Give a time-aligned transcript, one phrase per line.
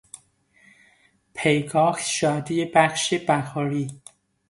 [1.35, 4.01] پگاه شادی بخش بهاری